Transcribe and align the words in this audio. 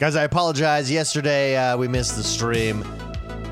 Guys, 0.00 0.16
I 0.16 0.22
apologize. 0.24 0.90
Yesterday 0.90 1.58
uh, 1.58 1.76
we 1.76 1.86
missed 1.86 2.16
the 2.16 2.22
stream. 2.22 2.80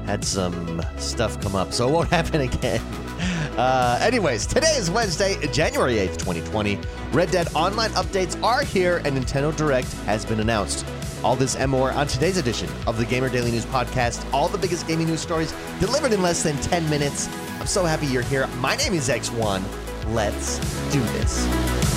Had 0.06 0.24
some 0.24 0.82
stuff 0.96 1.38
come 1.42 1.54
up, 1.54 1.74
so 1.74 1.86
it 1.86 1.92
won't 1.92 2.08
happen 2.18 2.40
again. 2.40 2.80
Uh, 3.58 3.98
anyways, 4.01 4.46
today 4.46 4.74
is 4.76 4.90
Wednesday, 4.90 5.37
January 5.53 5.96
8th, 5.96 6.16
2020. 6.16 6.79
Red 7.12 7.30
Dead 7.30 7.48
Online 7.54 7.90
updates 7.90 8.42
are 8.42 8.62
here, 8.62 9.03
and 9.04 9.14
Nintendo 9.14 9.54
Direct 9.54 9.92
has 10.06 10.24
been 10.24 10.40
announced. 10.40 10.87
All 11.22 11.37
this 11.37 11.54
and 11.54 11.71
more 11.71 11.92
on 11.92 12.06
today's 12.06 12.38
edition 12.38 12.71
of 12.87 12.96
the 12.96 13.04
Gamer 13.04 13.28
Daily 13.28 13.51
News 13.51 13.67
Podcast. 13.67 14.24
All 14.33 14.49
the 14.49 14.56
biggest 14.56 14.88
gaming 14.88 15.08
news 15.08 15.21
stories 15.21 15.53
delivered 15.80 16.15
in 16.15 16.23
less 16.23 16.42
than 16.42 16.56
10 16.62 16.88
minutes. 16.88 17.28
I'm 17.60 17.66
so 17.66 17.84
happy 17.84 18.06
you're 18.06 18.23
here. 18.23 18.46
My 18.56 18.74
name 18.74 18.95
is 18.95 19.10
X1. 19.10 19.62
Let's 20.15 20.56
do 20.91 21.01
this. 21.12 21.88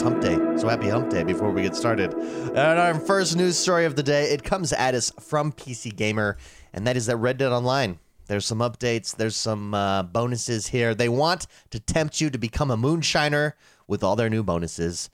It's 0.00 0.08
hump 0.08 0.22
day. 0.22 0.38
So 0.58 0.66
happy 0.66 0.88
hump 0.88 1.10
day 1.10 1.24
before 1.24 1.50
we 1.50 1.60
get 1.60 1.76
started. 1.76 2.14
And 2.14 2.56
our 2.56 2.98
first 2.98 3.36
news 3.36 3.58
story 3.58 3.84
of 3.84 3.96
the 3.96 4.02
day, 4.02 4.30
it 4.30 4.42
comes 4.42 4.72
at 4.72 4.94
us 4.94 5.12
from 5.20 5.52
PC 5.52 5.94
Gamer, 5.94 6.38
and 6.72 6.86
that 6.86 6.96
is 6.96 7.04
that 7.04 7.18
Red 7.18 7.36
Dead 7.36 7.52
Online. 7.52 7.98
There's 8.26 8.46
some 8.46 8.60
updates, 8.60 9.14
there's 9.14 9.36
some 9.36 9.74
uh, 9.74 10.04
bonuses 10.04 10.68
here. 10.68 10.94
They 10.94 11.10
want 11.10 11.46
to 11.68 11.80
tempt 11.80 12.18
you 12.18 12.30
to 12.30 12.38
become 12.38 12.70
a 12.70 12.78
moonshiner 12.78 13.52
with 13.86 14.02
all 14.02 14.16
their 14.16 14.30
new 14.30 14.42
bonuses. 14.42 15.10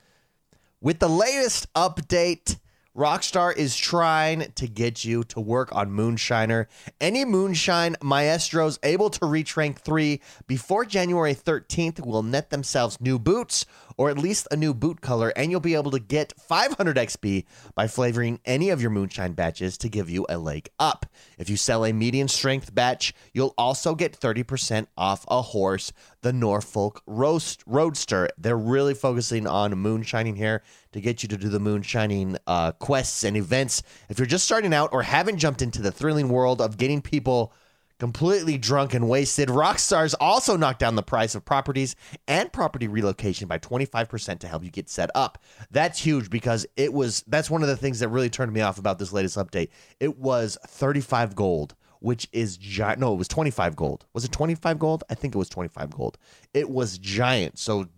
With 0.81 1.01
the 1.01 1.09
latest 1.09 1.73
update, 1.75 2.57
Rockstar 2.97 3.55
is 3.55 3.77
trying 3.77 4.53
to 4.53 4.67
get 4.67 5.05
you 5.05 5.23
to 5.25 5.39
work 5.39 5.75
on 5.75 5.91
Moonshiner. 5.91 6.65
Any 6.99 7.27
Moonshine 7.27 7.95
Maestros 8.03 8.79
able 8.83 9.11
to 9.11 9.27
reach 9.27 9.55
rank 9.55 9.83
3 9.83 10.19
before 10.47 10.87
January 10.87 11.35
13th 11.35 12.07
will 12.07 12.23
net 12.23 12.49
themselves 12.49 12.99
new 12.99 13.19
boots 13.19 13.67
or 13.97 14.11
at 14.11 14.19
least 14.19 14.49
a 14.51 14.57
new 14.57 14.75
boot 14.75 15.01
color, 15.01 15.33
and 15.37 15.51
you'll 15.51 15.61
be 15.61 15.75
able 15.75 15.91
to 15.91 15.99
get 15.99 16.33
500 16.39 16.97
XP 16.97 17.45
by 17.75 17.87
flavoring 17.87 18.41
any 18.45 18.71
of 18.71 18.81
your 18.81 18.91
Moonshine 18.91 19.33
batches 19.33 19.79
to 19.79 19.89
give 19.89 20.11
you 20.11 20.27
a 20.29 20.39
leg 20.39 20.69
up. 20.79 21.07
If 21.39 21.49
you 21.49 21.57
sell 21.57 21.85
a 21.85 21.93
medium 21.93 22.29
strength 22.29 22.75
batch, 22.75 23.15
you'll 23.33 23.55
also 23.57 23.95
get 23.95 24.19
30% 24.19 24.87
off 24.97 25.25
a 25.29 25.43
horse, 25.43 25.93
the 26.23 26.33
Norfolk 26.33 27.03
Roast 27.07 27.63
Roadster. 27.67 28.29
They're 28.39 28.57
really 28.57 28.95
focusing 28.95 29.47
on 29.47 29.73
moonshining 29.73 30.37
here 30.37 30.63
to 30.93 31.01
get 31.01 31.23
you 31.23 31.29
to 31.29 31.37
do 31.37 31.49
the 31.49 31.61
moonshining 31.61 32.37
uh, 32.47 32.73
quests 32.73 33.25
and 33.25 33.37
events. 33.37 33.83
If 34.09 34.19
you're 34.19 34.27
just 34.27 34.45
starting 34.45 34.75
out 34.75 34.91
or 34.93 35.03
haven't 35.03 35.39
jumped 35.39 35.63
into 35.63 35.83
the 35.83 35.93
thrilling 35.93 36.29
world 36.29 36.61
of 36.61 36.79
getting 36.79 37.01
people 37.03 37.53
completely 37.99 38.59
drunk 38.59 38.95
and 38.95 39.09
wasted, 39.09 39.49
Rockstar's 39.49 40.15
also 40.15 40.57
knocked 40.57 40.81
down 40.81 40.97
the 40.97 41.03
price 41.03 41.35
of 41.35 41.45
properties 41.45 41.97
and 42.29 42.53
property 42.53 42.89
relocation 42.89 43.49
by 43.49 43.59
25% 43.59 44.39
to 44.41 44.49
help 44.49 44.65
you 44.65 44.71
get 44.71 44.89
set 44.89 45.11
up. 45.15 45.39
That's 45.71 45.99
huge 45.99 46.31
because 46.31 46.67
it 46.77 46.93
was 46.93 47.25
that's 47.27 47.51
one 47.51 47.63
of 47.63 47.69
the 47.69 47.77
things 47.77 48.01
that 48.01 48.09
really 48.09 48.31
turned 48.31 48.53
me 48.53 48.61
off 48.61 48.79
about 48.79 48.99
this 48.99 49.13
latest 49.13 49.37
update. 49.37 49.69
It 50.01 50.19
was 50.19 50.59
35 50.67 51.35
gold 51.35 51.75
which 52.01 52.29
is 52.33 52.57
giant. 52.57 53.01
No, 53.01 53.15
it 53.15 53.17
was 53.17 53.27
25 53.27 53.75
gold. 53.75 54.05
Was 54.13 54.25
it 54.25 54.31
25 54.31 54.79
gold? 54.79 55.03
I 55.11 55.15
think 55.15 55.35
it 55.35 55.39
was 55.39 55.49
25 55.49 55.91
gold. 55.91 56.19
It 56.55 56.69
was 56.69 56.99
giant. 56.99 57.59
So 57.59 57.89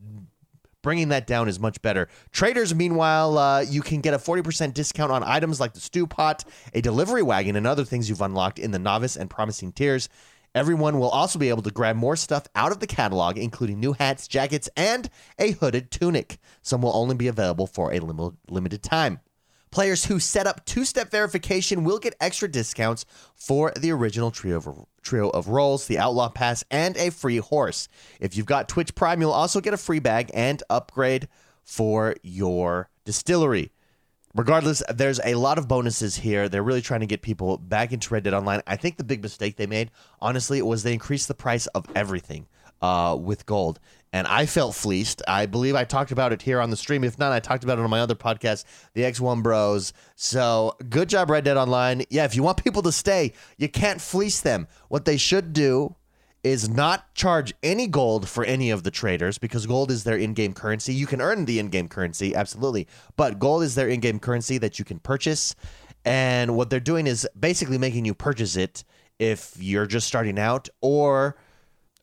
bringing 0.83 1.09
that 1.09 1.27
down 1.27 1.48
is 1.48 1.59
much 1.59 1.81
better. 1.83 2.09
Traders, 2.33 2.75
meanwhile, 2.75 3.39
uh, 3.39 3.61
you 3.61 3.83
can 3.83 4.01
get 4.01 4.15
a 4.15 4.19
40% 4.19 4.75
discount 4.75 5.12
on 5.12 5.23
items 5.23 5.61
like 5.61 5.75
the 5.75 5.81
stew 5.81 6.07
pot, 6.07 6.45
a 6.75 6.81
delivery 6.81 7.23
wagon, 7.23 7.57
and 7.57 7.67
other 7.67 7.84
things 7.84 8.09
you've 8.09 8.21
unlocked 8.21 8.59
in 8.59 8.71
the 8.71 8.79
novice 8.79 9.17
and 9.17 9.31
promising 9.31 9.73
tiers. 9.73 10.09
Everyone 10.55 10.99
will 10.99 11.11
also 11.11 11.39
be 11.39 11.51
able 11.51 11.62
to 11.62 11.71
grab 11.71 11.97
more 11.97 12.17
stuff 12.17 12.47
out 12.55 12.73
of 12.73 12.81
the 12.81 12.87
catalog, 12.87 13.37
including 13.37 13.78
new 13.78 13.93
hats, 13.93 14.27
jackets, 14.27 14.69
and 14.77 15.11
a 15.38 15.53
hooded 15.53 15.91
tunic. 15.91 16.38
Some 16.62 16.83
will 16.83 16.97
only 16.97 17.15
be 17.15 17.28
available 17.28 17.67
for 17.67 17.93
a 17.93 18.00
lim- 18.00 18.38
limited 18.49 18.83
time. 18.83 19.21
Players 19.71 20.06
who 20.06 20.19
set 20.19 20.47
up 20.47 20.65
two-step 20.65 21.11
verification 21.11 21.84
will 21.84 21.99
get 21.99 22.15
extra 22.21 22.49
discounts 22.49 23.05
for 23.34 23.73
the 23.77 23.91
original 23.91 24.31
trio 24.31 24.56
of, 24.56 24.87
trio 25.03 25.29
of 25.31 25.49
roles, 25.49 25.87
the 25.87 25.99
Outlaw 25.99 26.29
Pass, 26.31 26.65
and 26.71 26.97
a 26.97 27.11
free 27.11 27.39
horse. 27.39 27.89
If 28.21 28.37
you've 28.37 28.47
got 28.47 28.69
Twitch 28.69 28.95
Prime, 28.95 29.21
you'll 29.21 29.33
also 29.33 29.61
get 29.61 29.75
a 29.75 29.79
free 29.79 29.99
bag 29.99 30.31
and 30.33 30.62
upgrade 30.71 31.29
for 31.65 32.15
your 32.23 32.89
distillery. 33.05 33.73
Regardless, 34.34 34.83
there's 34.95 35.21
a 35.25 35.34
lot 35.34 35.59
of 35.59 35.69
bonuses 35.69 36.17
here. 36.17 36.49
They're 36.49 36.62
really 36.62 36.83
trying 36.83 37.00
to 37.00 37.06
get 37.06 37.23
people 37.23 37.59
back 37.59 37.93
into 37.93 38.12
Red 38.12 38.25
Dead 38.25 38.35
Online. 38.35 38.62
I 38.67 38.77
think 38.77 38.97
the 38.97 39.05
big 39.05 39.23
mistake 39.23 39.56
they 39.56 39.67
made, 39.67 39.91
honestly, 40.21 40.62
was 40.62 40.83
they 40.83 40.93
increased 40.93 41.29
the 41.29 41.35
price 41.35 41.67
of 41.69 41.87
everything 41.95 42.47
uh, 42.81 43.17
with 43.19 43.47
gold. 43.47 43.81
And 44.12 44.26
I 44.26 44.46
felt 44.46 44.74
fleeced. 44.74 45.22
I 45.28 45.46
believe 45.46 45.74
I 45.74 45.84
talked 45.84 46.12
about 46.12 46.32
it 46.32 46.42
here 46.42 46.60
on 46.60 46.70
the 46.70 46.76
stream. 46.76 47.04
If 47.04 47.19
not, 47.19 47.32
I 47.32 47.41
talked 47.41 47.64
about 47.64 47.78
it 47.78 47.82
on 47.82 47.91
my 47.91 48.00
other 48.00 48.14
podcast, 48.14 48.64
the 48.94 49.02
X1 49.02 49.42
Bros. 49.42 49.92
So 50.14 50.76
good 50.88 51.08
job, 51.08 51.28
Red 51.30 51.44
Dead 51.44 51.56
Online. 51.56 52.04
Yeah, 52.08 52.24
if 52.24 52.34
you 52.34 52.42
want 52.42 52.62
people 52.62 52.82
to 52.82 52.92
stay, 52.92 53.32
you 53.58 53.69
can't 53.69 54.00
fleece 54.00 54.41
them. 54.41 54.66
What 54.88 55.04
they 55.04 55.19
should 55.19 55.52
do 55.52 55.94
is 56.42 56.69
not 56.69 57.14
charge 57.14 57.52
any 57.62 57.86
gold 57.86 58.28
for 58.28 58.44
any 58.44 58.70
of 58.70 58.82
the 58.82 58.91
traders 58.91 59.38
because 59.38 59.66
gold 59.66 59.91
is 59.91 60.04
their 60.04 60.16
in-game 60.16 60.54
currency. 60.54 60.94
You 60.94 61.06
can 61.06 61.20
earn 61.20 61.44
the 61.44 61.58
in-game 61.58 61.88
currency, 61.88 62.34
absolutely, 62.34 62.86
but 63.16 63.38
gold 63.38 63.62
is 63.62 63.75
their 63.75 63.88
in-game 63.88 64.20
currency 64.20 64.56
that 64.58 64.78
you 64.78 64.84
can 64.84 65.00
purchase. 65.00 65.54
And 66.04 66.56
what 66.56 66.70
they're 66.70 66.80
doing 66.80 67.06
is 67.06 67.28
basically 67.38 67.76
making 67.76 68.04
you 68.04 68.14
purchase 68.14 68.56
it 68.56 68.84
if 69.19 69.54
you're 69.58 69.86
just 69.86 70.06
starting 70.06 70.38
out 70.38 70.69
or 70.80 71.36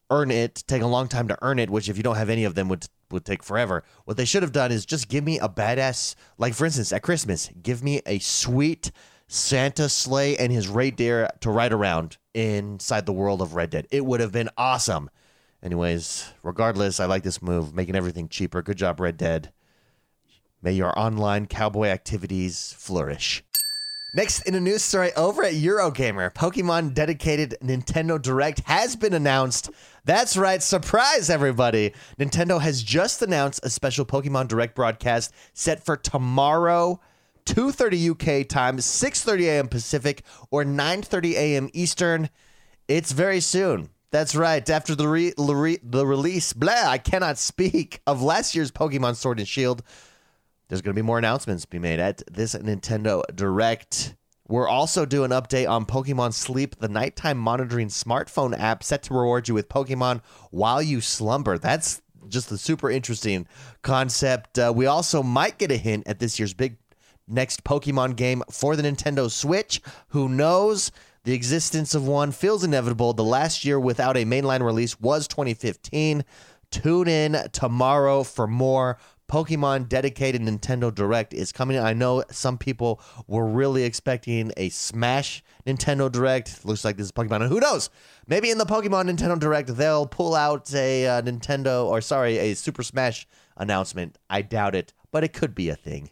earn 0.10 0.32
it, 0.32 0.64
take 0.68 0.82
a 0.82 0.88
long 0.88 1.08
time 1.08 1.28
to 1.28 1.38
earn 1.42 1.60
it, 1.60 1.70
which 1.70 1.90
if 1.90 1.98
you 1.98 2.04
don't 2.04 2.16
have 2.16 2.30
any 2.30 2.44
of 2.44 2.56
them 2.56 2.70
would 2.70 2.86
would 3.12 3.26
take 3.26 3.44
forever. 3.44 3.84
What 4.06 4.18
they 4.18 4.26
should 4.26 4.42
have 4.44 4.52
done 4.52 4.72
is 4.72 4.86
just 4.86 5.10
give 5.10 5.24
me 5.24 5.40
a 5.40 5.48
badass 5.48 6.16
like 6.38 6.54
for 6.54 6.66
instance 6.66 6.92
at 6.92 7.04
Christmas, 7.04 7.50
give 7.62 7.84
me 7.84 8.02
a 8.06 8.20
sweet 8.20 8.92
Santa 9.28 9.90
sleigh 9.90 10.38
and 10.38 10.52
his 10.52 10.68
reindeer 10.68 11.30
to 11.42 11.50
ride 11.50 11.74
around 11.74 12.18
inside 12.34 13.06
the 13.06 13.14
world 13.14 13.42
of 13.42 13.56
Red 13.56 13.72
Dead. 13.72 13.88
It 13.92 14.06
would 14.06 14.20
have 14.20 14.32
been 14.32 14.50
awesome. 14.58 15.10
Anyways, 15.64 16.32
regardless, 16.44 17.00
I 17.00 17.06
like 17.06 17.24
this 17.24 17.42
move, 17.42 17.74
making 17.74 17.96
everything 17.96 18.30
cheaper. 18.30 18.62
Good 18.62 18.78
job, 18.78 19.00
Red 19.00 19.18
Dead. 19.18 19.52
May 20.62 20.74
your 20.74 20.98
online 20.98 21.48
cowboy 21.48 21.88
activities 21.88 22.76
flourish. 22.78 23.44
Next, 24.16 24.48
in 24.48 24.56
a 24.56 24.62
news 24.62 24.82
story 24.82 25.12
over 25.16 25.44
at 25.44 25.56
Eurogamer, 25.56 26.34
Pokemon 26.34 26.94
dedicated 26.94 27.58
Nintendo 27.62 28.20
Direct 28.20 28.62
has 28.62 28.96
been 28.96 29.14
announced. 29.14 29.70
That's 30.06 30.38
right, 30.38 30.64
surprise 30.64 31.30
everybody. 31.30 31.92
Nintendo 32.18 32.62
has 32.62 32.82
just 32.82 33.22
announced 33.22 33.60
a 33.66 33.70
special 33.70 34.06
Pokemon 34.06 34.48
Direct 34.48 34.74
broadcast 34.74 35.34
set 35.52 35.84
for 35.84 35.98
tomorrow, 35.98 37.02
2:30 37.46 38.12
UK 38.12 38.48
time, 38.48 38.78
6:30 38.78 39.48
a.m. 39.48 39.68
Pacific 39.68 40.24
or 40.50 40.64
9:30 40.64 41.34
a.m. 41.34 41.70
Eastern. 41.74 42.30
It's 42.88 43.12
very 43.12 43.42
soon. 43.42 43.90
That's 44.12 44.34
right. 44.34 44.70
After 44.70 44.96
the 44.96 45.10
re- 45.10 45.34
re- 45.38 45.80
the 45.84 46.08
release, 46.08 46.54
blah, 46.54 46.88
I 46.88 47.00
cannot 47.00 47.38
speak 47.52 48.00
of 48.08 48.22
last 48.22 48.56
year's 48.56 48.72
Pokemon 48.72 49.18
Sword 49.18 49.40
and 49.40 49.48
Shield. 49.48 49.84
There's 50.68 50.82
going 50.82 50.96
to 50.96 51.00
be 51.00 51.06
more 51.06 51.18
announcements 51.20 51.66
be 51.66 51.80
made 51.80 52.00
at 52.00 52.24
this 52.32 52.56
Nintendo 52.56 53.24
Direct. 53.34 54.16
We're 54.48 54.68
also 54.68 55.06
doing 55.06 55.32
an 55.32 55.42
update 55.42 55.70
on 55.70 55.86
Pokemon 55.86 56.34
Sleep, 56.34 56.76
the 56.78 56.88
nighttime 56.88 57.38
monitoring 57.38 57.88
smartphone 57.88 58.58
app 58.58 58.84
set 58.84 59.04
to 59.04 59.14
reward 59.14 59.48
you 59.48 59.54
with 59.54 59.70
Pokemon 59.70 60.22
while 60.52 60.82
you 60.82 61.02
slumber. 61.02 61.58
That's 61.58 62.02
just 62.30 62.52
a 62.52 62.58
super 62.58 62.90
interesting 62.90 63.48
concept. 63.82 64.58
Uh, 64.58 64.72
we 64.76 64.86
also 64.86 65.22
might 65.24 65.58
get 65.58 65.72
a 65.72 65.78
hint 65.78 66.08
at 66.08 66.20
this 66.20 66.40
year's 66.40 66.54
big 66.54 66.78
next 67.28 67.64
Pokemon 67.64 68.16
game 68.16 68.44
for 68.52 68.76
the 68.76 68.84
Nintendo 68.84 69.30
Switch. 69.30 69.82
Who 70.10 70.30
knows? 70.30 70.92
The 71.24 71.34
existence 71.34 71.96
of 71.96 72.08
one 72.08 72.32
feels 72.32 72.64
inevitable. 72.64 73.14
The 73.14 73.24
last 73.24 73.66
year 73.66 73.80
without 73.80 74.16
a 74.16 74.26
mainline 74.26 74.62
release 74.62 75.00
was 75.00 75.28
2015. 75.28 76.24
Tune 76.70 77.08
in 77.08 77.38
tomorrow 77.52 78.24
for 78.24 78.46
more. 78.46 79.00
Pokemon 79.28 79.90
dedicated 79.90 80.42
Nintendo 80.42 80.94
Direct 80.94 81.34
is 81.34 81.52
coming. 81.52 81.80
I 81.80 81.94
know 81.94 82.24
some 82.30 82.58
people 82.58 83.02
were 83.28 83.46
really 83.46 83.84
expecting 83.84 84.52
a 84.56 84.70
Smash 84.70 85.44
Nintendo 85.66 86.12
Direct. 86.12 86.64
Looks 86.64 86.86
like 86.86 86.98
this 86.98 87.08
is 87.08 87.12
Pokemon. 87.12 87.48
Who 87.48 87.60
knows? 87.60 87.90
Maybe 88.28 88.52
in 88.52 88.60
the 88.60 88.66
Pokemon 88.66 89.10
Nintendo 89.10 89.40
Direct, 89.40 89.76
they'll 89.76 90.06
pull 90.06 90.36
out 90.36 90.74
a 90.74 91.08
uh, 91.08 91.22
Nintendo, 91.24 91.86
or 91.86 92.02
sorry, 92.02 92.38
a 92.38 92.54
Super 92.54 92.84
Smash 92.84 93.28
announcement. 93.58 94.18
I 94.30 94.44
doubt 94.44 94.76
it, 94.76 94.94
but 95.12 95.24
it 95.24 95.34
could 95.34 95.56
be 95.56 95.70
a 95.70 95.76
thing. 95.76 96.12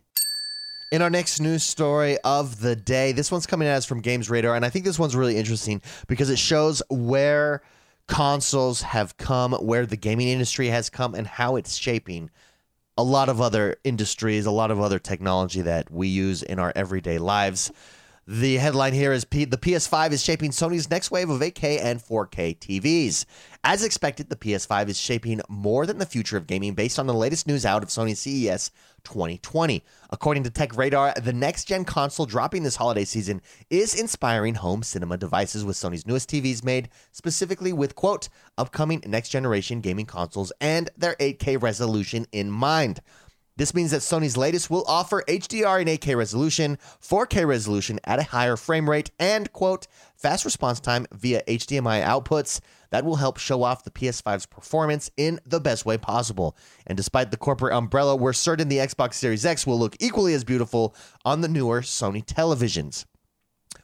In 0.92 1.02
our 1.02 1.10
next 1.10 1.40
news 1.40 1.64
story 1.64 2.18
of 2.24 2.62
the 2.62 2.76
day, 2.76 3.12
this 3.12 3.32
one's 3.32 3.48
coming 3.48 3.68
at 3.68 3.78
us 3.78 3.86
from 3.86 4.02
Games 4.02 4.30
Radar, 4.30 4.56
and 4.56 4.66
I 4.66 4.70
think 4.70 4.86
this 4.86 5.00
one's 5.00 5.16
really 5.16 5.38
interesting 5.38 5.82
because 6.08 6.30
it 6.30 6.38
shows 6.38 6.82
where 6.90 7.64
consoles 8.08 8.82
have 8.82 9.18
come, 9.18 9.54
where 9.54 9.86
the 9.86 9.98
gaming 9.98 10.28
industry 10.28 10.68
has 10.68 10.90
come, 10.90 11.16
and 11.16 11.26
how 11.26 11.56
it's 11.56 11.76
shaping 11.76 12.30
a 12.98 13.04
lot 13.04 13.30
of 13.30 13.42
other 13.42 13.78
industries, 13.84 14.46
a 14.46 14.52
lot 14.52 14.72
of 14.72 14.80
other 14.80 15.00
technology 15.00 15.62
that 15.62 15.92
we 15.92 16.08
use 16.08 16.44
in 16.44 16.60
our 16.60 16.72
everyday 16.76 17.18
lives. 17.18 17.72
The 18.26 18.56
headline 18.56 18.94
here 18.94 19.12
is 19.12 19.26
P- 19.26 19.44
the 19.44 19.58
PS5 19.58 20.14
is 20.14 20.24
shaping 20.24 20.52
Sony's 20.52 20.90
next 20.90 21.12
wave 21.12 21.30
of 21.30 21.42
8K 21.42 21.84
and 21.84 22.00
4K 22.02 22.58
TVs. 22.58 23.26
As 23.66 23.84
expected, 23.84 24.30
the 24.30 24.38
PS5 24.38 24.88
is 24.88 24.98
shaping 24.98 25.42
more 25.50 25.86
than 25.86 25.98
the 25.98 26.06
future 26.06 26.38
of 26.38 26.48
gaming 26.48 26.74
based 26.74 27.00
on 27.00 27.06
the 27.06 27.14
latest 27.14 27.48
news 27.48 27.66
out 27.66 27.84
of 27.84 27.90
Sony 27.90 28.16
CES 28.16 28.72
2020. 29.04 29.84
According 30.10 30.44
to 30.44 30.50
Tech 30.50 30.78
Radar, 30.78 31.14
the 31.22 31.34
next 31.34 31.66
gen 31.66 31.84
console 31.84 32.26
dropping 32.26 32.64
this 32.64 32.78
holiday 32.78 33.04
season 33.04 33.42
is 33.70 33.94
inspiring 33.94 34.56
home 34.56 34.84
cinema 34.84 35.18
devices 35.18 35.66
with 35.66 35.76
Sony's 35.76 36.08
newest 36.08 36.30
TVs 36.30 36.64
made 36.64 36.88
specifically 37.12 37.74
with, 37.74 37.94
quote, 37.94 38.30
upcoming 38.58 39.04
next 39.06 39.30
generation 39.30 39.82
gaming 39.82 40.06
consoles 40.06 40.54
and 40.62 40.90
their 40.98 41.16
8K 41.16 41.62
resolution 41.62 42.26
in 42.32 42.50
mind. 42.50 43.02
This 43.56 43.76
means 43.76 43.92
that 43.92 44.02
Sony's 44.02 44.36
latest 44.36 44.72
will 44.72 44.84
offer 44.88 45.24
HDR 45.28 45.80
and 45.80 45.88
8K 45.88 46.18
resolution, 46.18 46.80
4K 47.02 47.48
resolution 47.48 48.00
at 48.04 48.18
a 48.18 48.24
higher 48.24 48.58
frame 48.58 48.90
rate, 48.90 49.12
and, 49.20 49.52
quote, 49.54 49.86
fast 50.16 50.44
response 50.44 50.80
time 50.80 51.06
via 51.12 51.44
HDMI 51.44 52.04
outputs 52.04 52.62
that 52.90 53.06
will 53.06 53.18
help 53.18 53.38
show 53.38 53.62
off 53.62 53.84
the 53.84 53.92
PS5's 53.92 54.48
performance 54.48 55.12
in 55.18 55.40
the 55.46 55.60
best 55.60 55.86
way 55.86 56.00
possible. 56.00 56.58
And 56.88 56.98
despite 56.98 57.30
the 57.30 57.38
corporate 57.38 57.76
umbrella, 57.76 58.16
we're 58.16 58.34
certain 58.34 58.70
the 58.70 58.78
Xbox 58.78 59.16
Series 59.16 59.46
X 59.46 59.68
will 59.68 59.78
look 59.78 59.96
equally 60.00 60.34
as 60.34 60.44
beautiful 60.44 60.96
on 61.24 61.42
the 61.42 61.48
newer 61.48 61.82
Sony 61.82 62.26
televisions. 62.26 63.06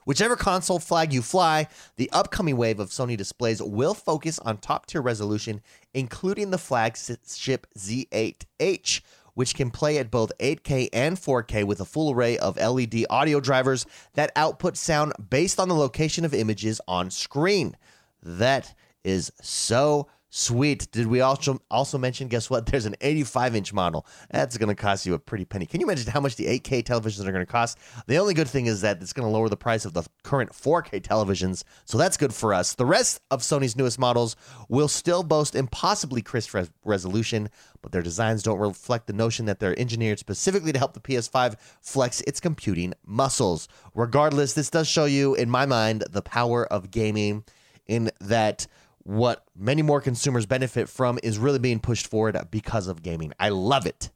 Whichever 0.06 0.36
console 0.36 0.80
flag 0.80 1.14
you 1.14 1.22
fly, 1.22 1.68
the 1.98 2.10
upcoming 2.12 2.58
wave 2.58 2.80
of 2.80 2.90
Sony 2.90 3.16
displays 3.16 3.62
will 3.62 3.94
focus 3.94 4.40
on 4.40 4.58
top 4.58 4.88
tier 4.88 5.04
resolution, 5.04 5.62
including 5.94 6.50
the 6.50 6.58
flagship 6.58 7.68
Z8H, 7.78 9.02
which 9.34 9.56
can 9.56 9.72
play 9.72 9.98
at 9.98 10.12
both 10.12 10.32
8K 10.40 10.90
and 10.94 11.18
4K 11.18 11.64
with 11.64 11.80
a 11.80 11.86
full 11.86 12.14
array 12.14 12.38
of 12.38 12.58
LED 12.58 13.06
audio 13.10 13.40
drivers 13.40 13.86
that 14.14 14.32
output 14.36 14.78
sound 14.78 15.14
based 15.30 15.60
on 15.60 15.70
the 15.70 15.76
location 15.76 16.26
of 16.26 16.34
images 16.34 16.82
on 16.88 17.10
screen. 17.10 17.76
That 18.22 18.74
is 19.04 19.32
so 19.42 20.08
Sweet. 20.32 20.92
Did 20.92 21.08
we 21.08 21.22
also 21.22 21.60
also 21.72 21.98
mention? 21.98 22.28
Guess 22.28 22.52
what? 22.52 22.68
There's 22.68 22.86
an 22.86 22.96
85 23.02 23.56
inch 23.56 23.74
model. 23.74 24.06
That's 24.30 24.58
going 24.58 24.70
to 24.70 24.76
cost 24.76 25.08
you 25.08 25.16
a 25.16 25.20
pretty 25.20 25.44
penny. 25.44 25.66
Can 25.66 25.82
you 25.82 25.88
imagine 25.88 26.12
how 26.12 26.20
much 26.20 26.36
the 26.36 26.46
8K 26.46 26.84
televisions 26.84 27.22
are 27.22 27.32
going 27.32 27.46
to 27.46 27.52
cost? 27.52 27.80
The 28.06 28.18
only 28.18 28.36
good 28.36 28.48
thing 28.48 28.68
is 28.68 28.82
that 28.82 29.02
it's 29.02 29.12
going 29.12 29.28
to 29.28 29.32
lower 29.32 29.50
the 29.50 29.58
price 29.58 29.86
of 29.86 29.94
the 29.94 30.04
current 30.24 30.52
4K 30.52 31.02
televisions, 31.02 31.64
so 31.86 31.98
that's 31.98 32.16
good 32.16 32.32
for 32.34 32.54
us. 32.54 32.76
The 32.76 32.86
rest 32.86 33.22
of 33.32 33.42
Sony's 33.42 33.76
newest 33.76 33.98
models 33.98 34.36
will 34.68 34.88
still 34.88 35.24
boast 35.24 35.56
impossibly 35.56 36.22
crisp 36.22 36.54
res- 36.54 36.70
resolution, 36.86 37.50
but 37.82 37.92
their 37.92 38.04
designs 38.04 38.44
don't 38.44 38.60
reflect 38.60 39.08
the 39.08 39.14
notion 39.14 39.48
that 39.48 39.60
they're 39.60 39.80
engineered 39.80 40.20
specifically 40.20 40.72
to 40.72 40.80
help 40.80 40.94
the 40.94 41.00
PS5 41.00 41.56
flex 41.82 42.22
its 42.22 42.40
computing 42.40 42.94
muscles. 43.04 43.68
Regardless, 43.96 44.54
this 44.54 44.70
does 44.70 44.88
show 44.88 45.06
you, 45.06 45.34
in 45.34 45.50
my 45.50 45.66
mind, 45.66 46.04
the 46.08 46.22
power 46.22 46.72
of 46.72 46.92
gaming. 46.92 47.46
In 47.88 48.12
that 48.22 48.68
what 49.10 49.44
many 49.58 49.82
more 49.82 50.00
consumers 50.00 50.46
benefit 50.46 50.88
from 50.88 51.18
is 51.24 51.40
really 51.40 51.58
being 51.58 51.80
pushed 51.80 52.06
forward 52.06 52.38
because 52.52 52.88
of 52.88 53.02
gaming. 53.02 53.34
I 53.40 53.50
love 53.50 53.88
it. 53.88 54.12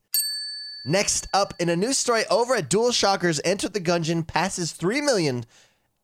Next 0.85 1.27
up, 1.33 1.55
in 1.59 1.69
a 1.69 1.75
news 1.75 1.97
story 1.97 2.25
over 2.29 2.53
at 2.53 2.69
DualShockers, 2.69 3.39
Enter 3.43 3.69
the 3.69 3.81
Gungeon 3.81 4.27
passes 4.27 4.71
3 4.71 5.01
million 5.01 5.45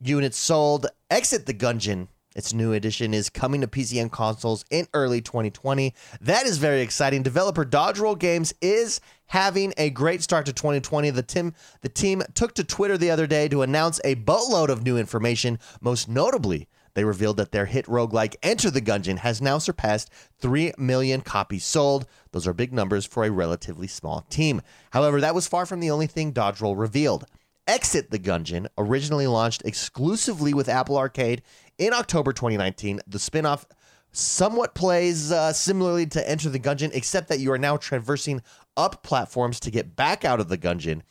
units 0.01 0.39
sold. 0.39 0.87
Exit 1.11 1.45
the 1.45 1.53
Gungeon. 1.53 2.07
Its 2.35 2.51
new 2.51 2.73
edition 2.73 3.13
is 3.13 3.29
coming 3.29 3.61
to 3.61 3.67
PC 3.67 4.01
and 4.01 4.11
consoles 4.11 4.65
in 4.71 4.87
early 4.95 5.21
2020. 5.21 5.93
That 6.21 6.47
is 6.47 6.57
very 6.57 6.81
exciting. 6.81 7.21
Developer 7.21 7.65
Dodge 7.65 7.99
Roll 7.99 8.15
Games 8.15 8.55
is 8.59 9.01
having 9.27 9.71
a 9.77 9.91
great 9.91 10.23
start 10.23 10.47
to 10.47 10.53
2020. 10.53 11.11
The 11.11 11.21
team, 11.21 11.53
the 11.81 11.89
team 11.89 12.23
took 12.33 12.55
to 12.55 12.63
Twitter 12.63 12.97
the 12.97 13.11
other 13.11 13.27
day 13.27 13.49
to 13.49 13.61
announce 13.61 14.01
a 14.03 14.15
boatload 14.15 14.71
of 14.71 14.83
new 14.83 14.97
information, 14.97 15.59
most 15.79 16.09
notably 16.09 16.67
they 16.99 17.05
revealed 17.05 17.37
that 17.37 17.53
their 17.53 17.65
hit 17.65 17.85
roguelike 17.85 18.35
Enter 18.43 18.69
the 18.69 18.81
Gungeon 18.81 19.19
has 19.19 19.41
now 19.41 19.57
surpassed 19.57 20.09
3 20.41 20.73
million 20.77 21.21
copies 21.21 21.63
sold. 21.63 22.05
Those 22.33 22.45
are 22.45 22.53
big 22.53 22.73
numbers 22.73 23.05
for 23.05 23.23
a 23.23 23.31
relatively 23.31 23.87
small 23.87 24.25
team. 24.29 24.61
However, 24.91 25.21
that 25.21 25.33
was 25.33 25.47
far 25.47 25.65
from 25.65 25.79
the 25.79 25.91
only 25.91 26.07
thing 26.07 26.33
Dodge 26.33 26.59
Roll 26.59 26.75
revealed. 26.75 27.23
Exit 27.65 28.11
the 28.11 28.19
Gungeon, 28.19 28.67
originally 28.77 29.27
launched 29.27 29.61
exclusively 29.63 30.53
with 30.53 30.67
Apple 30.67 30.97
Arcade 30.97 31.41
in 31.77 31.93
October 31.93 32.33
2019, 32.33 32.99
the 33.07 33.17
spin 33.17 33.45
off 33.45 33.65
somewhat 34.11 34.75
plays 34.75 35.31
uh, 35.31 35.53
similarly 35.53 36.05
to 36.07 36.29
Enter 36.29 36.49
the 36.49 36.59
Gungeon, 36.59 36.93
except 36.93 37.29
that 37.29 37.39
you 37.39 37.49
are 37.53 37.57
now 37.57 37.77
traversing 37.77 38.41
up 38.75 39.03
platforms 39.03 39.61
to 39.61 39.71
get 39.71 39.95
back 39.95 40.25
out 40.25 40.41
of 40.41 40.49
the 40.49 40.57
Gungeon 40.57 41.03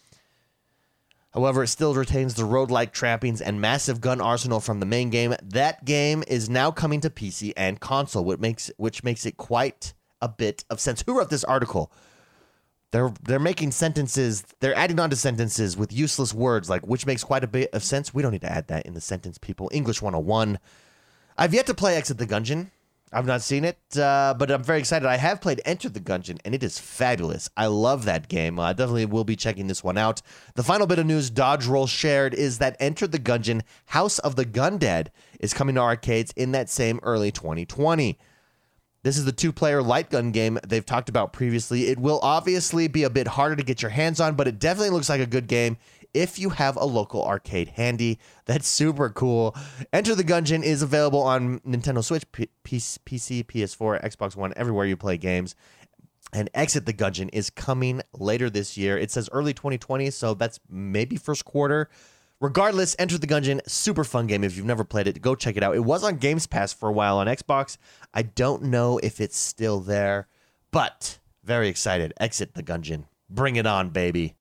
However, 1.39 1.63
it 1.63 1.69
still 1.69 1.95
retains 1.95 2.35
the 2.35 2.43
roguelike 2.43 2.91
trappings 2.91 3.41
and 3.41 3.61
massive 3.61 4.01
gun 4.01 4.21
arsenal 4.21 4.59
from 4.59 4.81
the 4.81 4.87
main 4.87 5.09
game. 5.09 5.37
That 5.41 5.85
game 5.85 6.25
is 6.27 6.51
now 6.51 6.73
coming 6.73 7.01
to 7.03 7.11
PC 7.11 7.53
and 7.57 7.79
console, 7.79 8.25
which 8.25 8.41
makes 8.41 8.73
which 8.77 9.05
makes 9.05 9.25
it 9.25 9.37
quite 9.37 9.95
a 10.21 10.29
bit 10.29 10.65
of 10.69 10.81
sense. 10.81 11.05
Who 11.07 11.17
wrote 11.17 11.31
this 11.31 11.45
article? 11.45 11.93
They're 12.91 13.13
they're 13.23 13.39
making 13.39 13.71
sentences, 13.71 14.43
they're 14.59 14.75
adding 14.75 14.99
on 14.99 15.11
to 15.11 15.17
sentences 15.17 15.77
with 15.77 15.93
useless 15.93 16.35
words, 16.35 16.69
like 16.69 16.85
which 16.85 17.07
makes 17.07 17.23
quite 17.23 17.45
a 17.45 17.49
bit 17.49 17.71
of 17.73 17.85
sense. 17.85 18.13
We 18.13 18.21
don't 18.21 18.33
need 18.33 18.41
to 18.41 18.51
add 18.51 18.67
that 18.67 18.85
in 18.85 18.95
the 18.95 19.01
sentence, 19.01 19.39
people. 19.39 19.71
English 19.73 20.03
101. 20.03 20.59
I've 21.37 21.55
yet 21.55 21.67
to 21.67 21.75
play 21.75 21.95
Exit 21.95 22.19
the 22.19 22.27
Gungeon. 22.27 22.73
I've 23.13 23.27
not 23.27 23.43
seen 23.43 23.65
it, 23.65 23.79
uh, 23.97 24.35
but 24.39 24.51
I'm 24.51 24.63
very 24.63 24.81
excited. 24.81 25.07
I 25.07 25.17
have 25.17 25.41
played 25.41 25.63
Enter 25.65 25.89
the 25.89 26.01
Gungeon, 26.01 26.39
and 26.45 26.55
it 26.55 26.63
is 26.63 26.79
fabulous. 26.79 27.49
I 27.57 27.67
love 27.67 28.05
that 28.05 28.29
game. 28.29 28.61
I 28.61 28.73
definitely 28.73 29.07
will 29.07 29.25
be 29.25 29.37
checking 29.37 29.67
this 29.67 29.83
one 29.83 29.97
out. 29.97 30.21
The 30.57 30.63
final 30.63 30.87
bit 30.87 30.99
of 30.99 31.07
news 31.07 31.31
Dodge 31.31 31.67
Roll 31.67 31.87
shared 31.87 32.35
is 32.35 32.59
that 32.59 32.77
Enter 32.79 33.07
the 33.07 33.19
Gungeon 33.19 33.63
House 33.87 34.19
of 34.19 34.37
the 34.37 34.45
Gundead 34.45 35.09
is 35.41 35.55
coming 35.55 35.77
to 35.77 35.81
arcades 35.81 36.33
in 36.37 36.53
that 36.53 36.69
same 36.69 37.01
early 37.03 37.33
2020. 37.33 38.19
This 39.05 39.17
is 39.17 39.25
the 39.25 39.33
two 39.33 39.53
player 39.53 39.81
light 39.81 40.11
gun 40.11 40.33
game 40.33 40.59
they've 40.67 40.85
talked 40.85 41.09
about 41.09 41.33
previously. 41.33 41.87
It 41.87 41.99
will 41.99 42.19
obviously 42.23 42.89
be 42.89 43.05
a 43.05 43.11
bit 43.11 43.29
harder 43.29 43.57
to 43.57 43.63
get 43.63 43.81
your 43.81 43.91
hands 43.91 44.21
on, 44.21 44.35
but 44.35 44.49
it 44.49 44.59
definitely 44.59 44.91
looks 44.91 45.09
like 45.09 45.21
a 45.21 45.27
good 45.27 45.47
game 45.47 45.79
if 46.15 46.39
you 46.39 46.51
have 46.51 46.77
a 46.77 46.85
local 46.85 47.25
arcade 47.25 47.69
handy. 47.69 48.19
That's 48.47 48.67
super 48.69 49.11
cool. 49.11 49.55
Enter 49.93 50.15
the 50.15 50.25
Gungeon 50.25 50.63
is 50.63 50.83
available 50.83 51.21
on 51.21 51.61
Nintendo 51.61 52.03
Switch, 52.03 52.31
P- 52.33 52.49
PC, 52.65 53.45
PS4, 53.45 54.03
Xbox 54.03 54.37
One, 54.37 54.53
everywhere 54.57 54.87
you 54.87 54.97
play 54.97 55.17
games. 55.17 55.55
And 56.33 56.51
Exit 56.55 56.85
the 56.85 56.93
Gungeon 56.93 57.31
is 57.33 57.49
coming 57.51 58.03
later 58.13 58.51
this 58.51 58.77
year. 58.77 58.99
It 58.99 59.11
says 59.11 59.29
early 59.33 59.55
2020, 59.55 60.11
so 60.11 60.35
that's 60.35 60.61
maybe 60.69 61.17
first 61.17 61.45
quarter. 61.45 61.89
Regardless, 62.41 62.95
Enter 62.99 63.19
the 63.19 63.27
Gungeon, 63.27 63.61
super 63.69 64.05
fun 64.05 64.27
game. 64.27 64.45
If 64.45 64.57
you've 64.57 64.67
never 64.67 64.85
played 64.85 65.09
it, 65.09 65.21
go 65.21 65.35
check 65.35 65.57
it 65.57 65.63
out. 65.63 65.75
It 65.75 65.85
was 65.85 66.05
on 66.05 66.19
Games 66.19 66.47
Pass 66.47 66.73
for 66.73 66.89
a 66.89 66.93
while 66.93 67.19
on 67.19 67.27
Xbox. 67.27 67.79
I 68.15 68.23
don't 68.23 68.65
know 68.65 68.99
if 68.99 69.21
it's 69.21 69.37
still 69.37 69.81
there, 69.81 70.29
but 70.71 71.19
very 71.43 71.69
excited. 71.69 72.13
Exit 72.21 72.55
the 72.55 72.63
Gungeon. 72.63 73.05
Bring 73.31 73.57
it 73.57 73.67
on, 73.67 73.91
baby. 73.91 74.37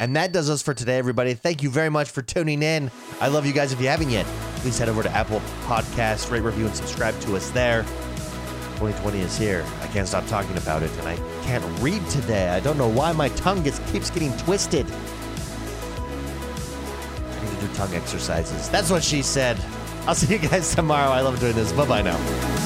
And 0.00 0.14
that 0.14 0.32
does 0.32 0.48
us 0.48 0.62
for 0.62 0.74
today, 0.74 0.96
everybody. 0.96 1.34
Thank 1.34 1.62
you 1.62 1.70
very 1.70 1.90
much 1.90 2.10
for 2.10 2.22
tuning 2.22 2.62
in. 2.62 2.90
I 3.20 3.28
love 3.28 3.44
you 3.46 3.52
guys. 3.52 3.72
If 3.72 3.80
you 3.80 3.88
haven't 3.88 4.10
yet, 4.10 4.26
please 4.56 4.78
head 4.78 4.88
over 4.88 5.02
to 5.02 5.10
Apple 5.10 5.40
Podcasts, 5.64 6.30
rate, 6.30 6.42
review, 6.42 6.66
and 6.66 6.74
subscribe 6.74 7.18
to 7.20 7.34
us 7.36 7.50
there. 7.50 7.82
2020 8.78 9.18
is 9.18 9.36
here. 9.36 9.66
I 9.82 9.88
can't 9.88 10.06
stop 10.06 10.24
talking 10.28 10.56
about 10.56 10.84
it, 10.84 10.90
and 10.98 11.08
I 11.08 11.16
can't 11.42 11.64
read 11.80 12.06
today. 12.10 12.48
I 12.50 12.60
don't 12.60 12.78
know 12.78 12.88
why 12.88 13.10
my 13.10 13.28
tongue 13.30 13.64
gets 13.64 13.80
keeps 13.90 14.08
getting 14.08 14.36
twisted. 14.38 14.86
I 17.28 17.44
need 17.44 17.58
to 17.58 17.66
do 17.66 17.74
tongue 17.74 17.92
exercises. 17.94 18.68
That's 18.68 18.90
what 18.90 19.02
she 19.02 19.20
said. 19.20 19.58
I'll 20.06 20.14
see 20.14 20.32
you 20.32 20.38
guys 20.38 20.72
tomorrow. 20.76 21.10
I 21.10 21.22
love 21.22 21.40
doing 21.40 21.56
this. 21.56 21.72
Bye 21.72 21.86
bye 21.88 22.02
now. 22.02 22.57